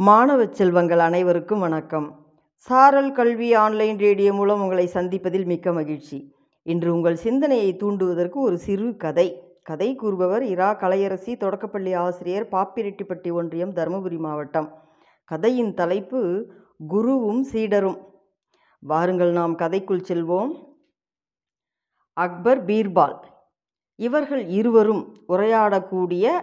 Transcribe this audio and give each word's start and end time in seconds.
மாணவ 0.00 0.46
செல்வங்கள் 0.46 0.98
அனைவருக்கும் 0.98 1.58
வணக்கம். 1.58 2.26
சாரல் 2.54 3.12
கல்வி 3.12 3.54
ஆன்லைன் 3.54 3.98
ரேடியோ 3.98 4.32
மூலம் 4.32 4.60
உங்களை 4.60 4.86
சந்திப்பதில் 4.86 5.44
மிக்க 5.44 5.72
மகிழ்ச்சி. 5.72 6.34
இன்று 6.62 6.94
உங்கள் 6.94 7.16
சிந்தனையை 7.16 7.76
தூண்டுவதற்கு 7.76 8.34
ஒரு 8.34 8.58
சிறு 8.58 8.96
கதை. 8.96 9.58
கதை 9.62 9.94
கூறுபவர் 9.94 10.42
இரா 10.42 10.74
கலையரசி 10.74 11.36
தொடக்கப்பள்ளி 11.36 11.92
ஆசிரியர் 11.92 12.48
பாப்பிரெட்டிப்பட்டி 12.48 13.32
ஒன்றியம் 13.32 13.70
தருமபுரி 13.70 14.18
மாவட்டம். 14.18 14.82
கதையின் 15.24 15.74
தலைப்பு 15.74 16.52
குருவும் 16.88 17.40
சீடரும். 17.52 17.98
வாருங்கள் 18.78 19.30
நாம் 19.30 19.58
கதைக்குள் 19.58 20.04
செல்வோம். 20.08 20.50
அக்பர் 22.12 22.64
பீர்பால். 22.64 23.18
இவர்கள் 23.94 24.46
இருவரும் 24.46 25.24
உரையாடக்கூடிய 25.28 26.40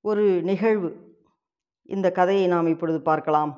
ஒரு 0.00 0.42
நிகழ்வு. 0.42 1.12
இந்த 1.88 2.12
கதையை 2.12 2.46
நாம் 2.46 2.66
இப்பொழுது 2.66 3.00
பார்க்கலாம். 3.00 3.52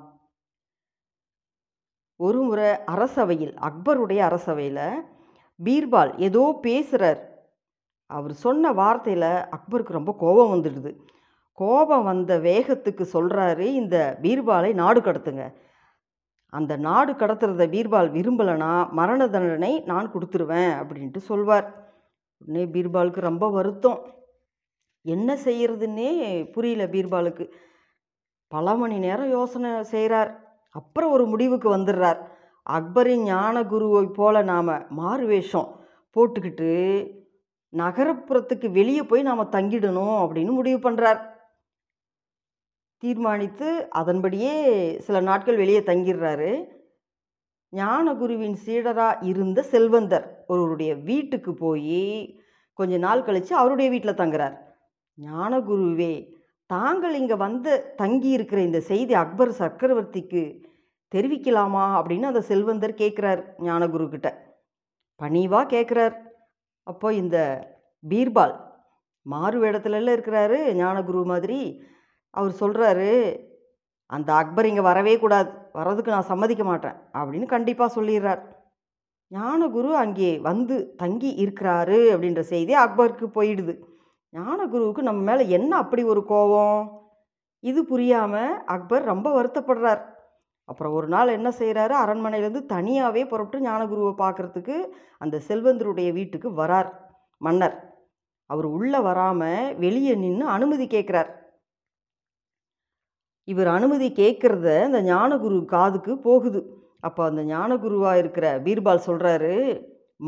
ஒரு 2.21 2.41
முறை 2.43 2.69
அரசவையில் 2.87 3.55
அக்பருடைய 3.69 4.21
அரசவையில் 4.29 5.05
பீர்பால் 5.65 6.12
ஏதோ 6.19 6.59
பேசுகிறார் 6.62 7.20
அவர் 8.11 8.33
சொன்ன 8.33 8.73
வார்த்தையில் 8.73 9.31
அக்பருக்கு 9.57 9.98
ரொம்ப 9.98 10.12
கோபம் 10.19 10.53
வந்துடுது. 10.55 10.91
கோபம் 11.53 12.05
வந்த 12.05 12.39
வேகத்துக்கு 12.39 13.05
சொல்கிறாரு 13.12 13.67
இந்த 13.81 14.19
பீர்பாலை 14.23 14.75
நாடு 14.75 15.01
கடத்துங்க. 15.01 15.45
அந்த 16.53 16.77
நாடு 16.77 17.12
கடத்துறத 17.12 17.65
பீர்பால் 17.75 18.09
விரும்பலைன்னா 18.17 18.73
மரண 18.91 19.29
தண்டனை 19.29 19.81
நான் 19.81 20.12
கொடுத்துருவேன் 20.12 20.73
அப்படின்ட்டு 20.81 21.17
சொல்வார். 21.17 21.67
உடனே 22.39 22.65
பீர்பாலுக்கு 22.67 23.20
ரொம்ப 23.20 23.51
வருத்தம். 23.51 24.01
என்ன 25.03 25.34
செய்கிறதுன்னே 25.45 26.11
புரியல 26.53 26.87
பீர்பாலுக்கு. 26.87 27.47
பல 28.52 28.74
மணி 28.77 28.98
நேரம் 28.98 29.30
யோசனை 29.30 29.82
செய்கிறார் 29.84 30.30
அப்புறம் 30.70 31.10
ஒரு 31.10 31.27
முடிவுக்கு 31.27 31.77
வந்துடுறார். 31.77 32.19
அக்பரின் 32.66 33.22
ஞான 33.22 33.64
குருவை 33.64 34.06
போல் 34.06 34.44
நாம் 34.44 34.70
மாறு 34.88 35.27
வேஷம் 35.27 35.69
போட்டுக்கிட்டு 36.16 36.72
நகரப்புறத்துக்கு 37.72 38.70
வெளியே 38.70 39.03
போய் 39.03 39.22
நாம் 39.22 39.53
தங்கிடணும் 39.53 40.16
அப்படின்னு 40.22 40.53
முடிவு 40.53 40.91
பண்ணுறார் 40.91 41.20
தீர்மானித்து 43.03 43.69
அதன்படியே 43.91 44.55
சில 44.98 45.20
நாட்கள் 45.20 45.56
வெளியே 45.56 45.81
தங்கிடுறாரு. 45.81 46.50
ஞானகுருவின் 47.72 48.56
சீடராக 48.66 49.22
இருந்த 49.22 49.62
செல்வந்தர் 49.62 50.27
ஒருவருடைய 50.47 50.94
வீட்டுக்கு 50.94 51.55
போய் 51.55 52.00
கொஞ்ச 52.72 52.97
நாள் 52.97 53.25
கழித்து 53.25 53.53
அவருடைய 53.56 53.91
வீட்டில் 53.91 54.20
தங்குறார். 54.20 54.56
ஞானகுருவே 55.19 56.14
தாங்கள் 56.70 57.14
இங்கே 57.14 57.36
வந்து 57.47 57.72
தங்கி 57.97 58.28
இருக்கிற 58.28 58.61
இந்த 58.61 58.81
செய்தி 58.81 59.14
அக்பர் 59.14 59.53
சக்கரவர்த்திக்கு 59.59 60.42
தெரிவிக்கலாமா? 61.12 61.84
அப்படின்னு 61.98 62.31
அந்த 62.31 62.42
செல்வந்தர் 62.50 63.00
கேட்குறார் 63.03 63.42
ஞானகுரு 63.59 64.06
கிட்ட 64.09 64.28
பணிவாக 65.20 65.70
கேட்குறார். 65.75 66.17
அப்போ 66.87 67.09
இந்த 67.12 67.37
பீர்பால் 68.05 68.55
மாறு 69.27 69.56
வேடத்துலலாம் 69.62 70.17
இருக்கிறாரு 70.17 70.59
ஞானகுரு 70.81 71.22
மாதிரி. 71.25 71.61
அவர் 72.31 72.53
சொல்கிறாரு 72.61 73.11
அந்த 74.11 74.31
அக்பர் 74.34 74.69
இங்கே 74.70 74.84
வரவே 74.91 75.14
கூடாது. 75.19 75.50
வர்றதுக்கு 75.72 76.14
நான் 76.14 76.31
சம்மதிக்க 76.33 76.64
மாட்டேன். 76.64 76.97
அப்படின்னு 77.19 77.47
கண்டிப்பாக 77.55 77.94
சொல்லிடுறார். 77.97 78.42
ஞானகுரு 79.31 79.92
அங்கே 80.05 80.31
வந்து 80.50 80.75
தங்கி 80.97 81.31
இருக்கிறாரு 81.44 81.98
அப்படின்ற 82.14 82.42
செய்தி 82.53 82.75
அக்பருக்கு 82.84 83.28
போயிடுது. 83.39 83.75
ஞானகுருவுக்கு 84.32 85.02
நம்ம 85.08 85.20
மேலே 85.28 85.44
என்ன 85.58 85.72
அப்படி 85.82 86.02
ஒரு 86.12 86.22
கோபம் 86.32 86.80
இது 87.64 87.80
புரியாமல் 87.91 88.52
அக்பர் 88.74 89.10
ரொம்ப 89.12 89.28
வருத்தப்படுறார். 89.36 90.02
அப்புறம் 90.69 90.94
ஒரு 90.98 91.08
நாள் 91.14 91.36
என்ன 91.38 91.48
செய்கிறாரு 91.58 91.94
அரண்மனையிலேருந்து 92.02 92.62
தனியாகவே 92.74 93.22
புறப்பட்டு 93.30 93.66
ஞானகுருவை 93.66 94.12
பார்க்குறதுக்கு 94.22 94.77
அந்த 95.24 95.36
செல்வந்தருடைய 95.48 96.09
வீட்டுக்கு 96.12 96.48
வரார் 96.60 96.91
மன்னர். 97.41 97.76
அவர் 98.50 98.66
உள்ளே 98.76 99.00
வராமல் 99.09 99.75
வெளியே 99.84 100.15
நின்று 100.25 100.47
அனுமதி 100.56 100.86
கேட்குறார். 100.97 101.31
இவர் 103.48 103.70
அனுமதி 103.76 104.09
கேட்குறத 104.20 104.69
அந்த 104.88 105.00
ஞானகுரு 105.10 105.59
காதுக்கு 105.75 106.12
போகுது. 106.28 106.60
அப்போ 107.06 107.22
அந்த 107.31 107.42
ஞானகுருவாக 107.53 108.20
இருக்கிற 108.22 108.47
பீர்பால் 108.66 109.06
சொல்கிறாரு 109.09 109.54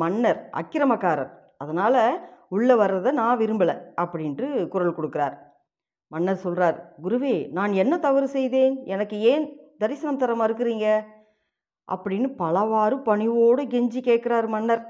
மன்னர் 0.03 0.41
அக்கிரமக்காரர். 0.61 1.33
அதனால் 1.63 2.03
உள்ளே 2.49 2.75
வர்றதை 2.75 3.13
நான் 3.13 3.39
விரும்பலை 3.39 3.77
அப்படின்ட்டு 4.03 4.69
குரல் 4.69 4.97
கொடுக்குறார். 4.97 5.37
மன்னர் 6.07 6.37
சொல்கிறார் 6.37 6.95
குருவே 7.03 7.51
நான் 7.51 7.73
என்ன 7.73 7.99
தவறு 7.99 8.29
செய்தேன்? 8.29 8.85
எனக்கு 8.85 9.21
ஏன் 9.21 9.45
தரிசனம் 9.79 10.17
தர 10.17 10.35
மறுக்கிறீங்க? 10.35 10.87
அப்படின்னு 11.89 12.29
பலவாறு 12.37 13.01
பணிவோடு 13.01 13.63
கெஞ்சி 13.65 14.01
கேட்குறார் 14.11 14.49
மன்னர். 14.49 14.85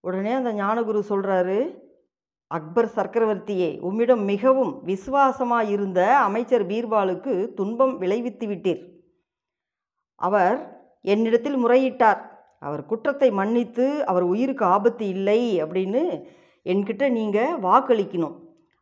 உடனே 0.00 0.32
அந்த 0.32 0.52
ஞானகுரு 0.52 1.00
சொல்கிறாரு 1.08 1.88
அக்பர் 2.46 2.88
சக்கரவர்த்தியே 2.96 3.80
உம்மிடம் 3.80 4.24
மிகவும் 4.24 4.82
விசுவாசமாக 4.84 5.70
இருந்த 5.70 6.16
அமைச்சர் 6.16 6.66
பீர்பாலுக்கு 6.66 7.54
துன்பம் 7.54 7.98
விளைவித்து 7.98 8.46
விட்டீர் 8.46 8.80
அவர் 10.14 10.58
என்னிடத்தில் 11.00 11.66
முறையிட்டார். 11.66 12.20
அவர் 12.62 12.82
குற்றத்தை 12.90 13.28
மன்னித்து 13.30 13.86
அவர் 14.04 14.22
உயிருக்கு 14.22 14.64
ஆபத்து 14.64 15.04
இல்லை 15.08 15.40
அப்படின்னு 15.62 16.02
என்கிட்ட 16.66 17.04
நீங்கள் 17.10 17.58
வாக்களிக்கணும். 17.62 18.36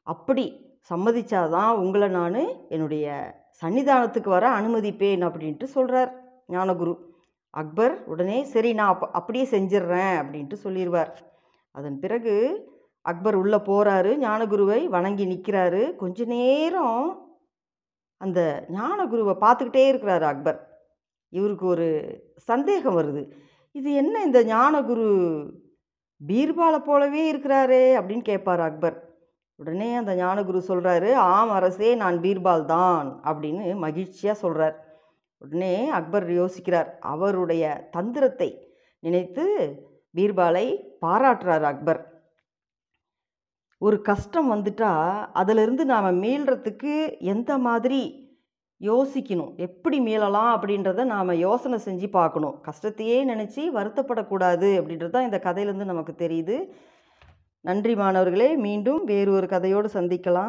அப்படி 0.07 0.47
சம்மதிச்சாதான் 0.91 1.73
உங்களை 1.77 2.09
நான் 2.09 2.41
என்னுடைய 2.69 3.07
சன்னிதானத்துக்கு 3.63 4.29
வர 4.29 4.47
அனுமதிப்பேன் 4.51 5.23
அப்படின்ட்டு 5.29 5.67
சொல்கிறார் 5.77 6.11
ஞானகுரு. 6.53 6.95
அக்பர் 7.55 7.95
உடனே 8.05 8.39
சரி 8.45 8.71
நான் 8.73 8.93
அப் 8.95 9.11
அப்படியே 9.13 9.45
செஞ்சிடுறேன் 9.51 10.17
அப்படின்ட்டு 10.23 10.57
சொல்லிடுவார் 10.65 11.13
அதன் 11.75 11.99
பிறகு 11.99 12.35
அக்பர் 13.01 13.35
உள்ளே 13.35 13.59
போகிறாரு 13.69 14.11
ஞானகுருவை 14.25 14.81
வணங்கி 14.89 15.25
நிற்கிறாரு 15.27 15.83
கொஞ்ச 15.97 16.25
நேரம் 16.25 17.03
அந்த 18.21 18.41
ஞானகுருவை 18.73 19.35
பார்த்துக்கிட்டே 19.45 19.85
இருக்கிறாரு 19.91 20.27
அக்பர். 20.33 20.59
இவருக்கு 21.33 21.67
ஒரு 21.67 21.89
சந்தேகம் 22.51 22.97
வருது. 22.99 23.23
இது 23.75 23.95
என்ன 23.95 24.23
இந்த 24.23 24.45
ஞானகுரு? 24.45 25.09
பீர்பாலை 26.21 26.79
போலவே 26.79 27.23
இருக்கிறாரே 27.29 27.85
அப்படின்னு 27.99 28.23
கேட்பார் 28.23 28.61
அக்பர். 28.61 28.97
உடனே 29.59 29.95
அந்த 29.95 30.13
ஞானகுரு 30.15 30.61
சொல்கிறாரு 30.69 31.15
ஆம் 31.15 31.51
அரசே 31.51 31.95
நான் 31.95 32.19
பீர்பால் 32.19 32.65
தான் 32.65 33.09
அப்படின்னு 33.25 33.77
மகிழ்ச்சியாக 33.77 34.39
சொல்கிறார் 34.39 34.77
உடனே 35.39 35.89
அக்பர் 35.89 36.27
யோசிக்கிறார் 36.31 36.89
அவருடைய 37.13 37.65
தந்திரத்தை 37.91 38.49
நினைத்து 39.03 39.45
பீர்பாலை 40.15 40.67
பாராட்டுறார் 41.07 41.67
அக்பர். 41.73 42.01
ஒரு 43.79 43.97
கஷ்டம் 44.03 44.49
வந்துட்டா 44.53 44.93
அதிலிருந்து 45.33 45.85
நாம் 45.85 46.23
மீள்றதுக்கு 46.23 46.95
எந்த 47.19 47.59
மாதிரி 47.59 48.01
யோசிக்கணும். 48.81 49.53
எப்படி 49.57 50.01
மீளலாம் 50.01 50.51
அப்படின்றத 50.57 51.05
நாம் 51.05 51.41
யோசனை 51.47 51.79
செஞ்சு 51.85 52.09
பார்க்கணும். 52.11 52.55
கஷ்டத்தையே 52.67 53.17
நினச்சி 53.31 53.63
வருத்தப்படக்கூடாது 53.79 54.69
அப்படின்றது 54.81 55.11
தான் 55.11 55.25
இந்த 55.25 55.41
கதையிலேருந்து 55.45 55.93
நமக்கு 55.93 56.15
தெரியுது. 56.19 56.57
நன்றி 57.61 57.95
மாணவர்களே 57.95 58.57
மீண்டும் 58.57 59.05
வேறு 59.05 59.31
ஒரு 59.33 59.47
கதையோடு 59.47 59.89
சந்திக்கலாம். 59.95 60.47